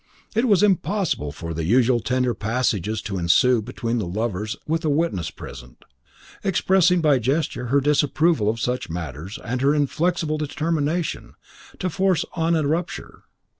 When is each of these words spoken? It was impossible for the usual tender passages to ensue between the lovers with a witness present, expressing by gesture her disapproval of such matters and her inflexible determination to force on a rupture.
It 0.33 0.45
was 0.47 0.63
impossible 0.63 1.31
for 1.31 1.53
the 1.53 1.63
usual 1.63 1.99
tender 1.99 2.33
passages 2.33 3.03
to 3.03 3.19
ensue 3.19 3.61
between 3.61 3.99
the 3.99 4.07
lovers 4.07 4.55
with 4.65 4.83
a 4.83 4.89
witness 4.89 5.29
present, 5.29 5.85
expressing 6.43 7.01
by 7.01 7.19
gesture 7.19 7.67
her 7.67 7.79
disapproval 7.79 8.49
of 8.49 8.59
such 8.59 8.89
matters 8.89 9.37
and 9.45 9.61
her 9.61 9.75
inflexible 9.75 10.39
determination 10.39 11.35
to 11.77 11.87
force 11.91 12.25
on 12.33 12.55
a 12.55 12.65
rupture. 12.65 13.25